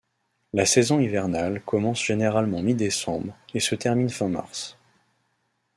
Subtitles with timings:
[0.53, 4.75] La saison hivernale commence généralement mi-décembre, et se termine fin mars.